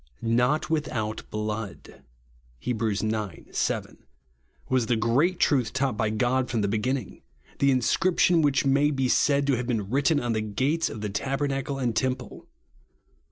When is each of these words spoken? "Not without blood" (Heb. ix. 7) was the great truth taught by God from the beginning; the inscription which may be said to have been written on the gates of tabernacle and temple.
"Not 0.23 0.67
without 0.67 1.21
blood" 1.29 2.01
(Heb. 2.63 2.81
ix. 2.81 3.03
7) 3.59 3.97
was 4.67 4.87
the 4.87 4.95
great 4.95 5.39
truth 5.39 5.73
taught 5.73 5.95
by 5.95 6.09
God 6.09 6.49
from 6.49 6.61
the 6.61 6.67
beginning; 6.67 7.21
the 7.59 7.69
inscription 7.69 8.41
which 8.41 8.65
may 8.65 8.89
be 8.89 9.07
said 9.07 9.45
to 9.45 9.53
have 9.57 9.67
been 9.67 9.91
written 9.91 10.19
on 10.19 10.33
the 10.33 10.41
gates 10.41 10.89
of 10.89 11.01
tabernacle 11.13 11.77
and 11.77 11.95
temple. 11.95 12.47